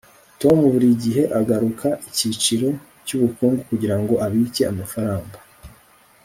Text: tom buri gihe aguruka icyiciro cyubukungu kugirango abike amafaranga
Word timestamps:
tom 0.41 0.57
buri 0.73 0.87
gihe 1.03 1.23
aguruka 1.37 1.87
icyiciro 2.09 2.67
cyubukungu 3.05 3.59
kugirango 3.69 4.13
abike 4.25 4.61
amafaranga 4.71 5.37